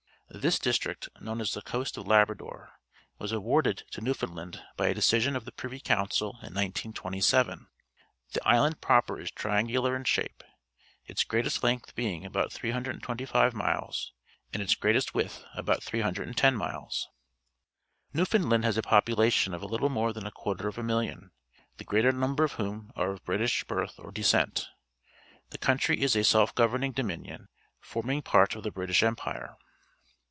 [0.33, 2.79] This district, known as the Coa^t of Labrador,
[3.19, 7.67] was awarded to Newfound land by a decision of the Privy Council in 1927.
[8.31, 10.41] The island proper is triangular in shape,
[11.05, 14.13] its greatest length being about 325 miles
[14.53, 17.09] and its greatest width about 310 miles.
[18.13, 21.31] Newfoundland has a population of a httle more than a quarter of a million,
[21.75, 24.69] the greater number of whom are of British birth or descent.
[25.49, 27.49] The__country is a self goA'erning Dominion,
[27.81, 29.57] forming part of the British Empire.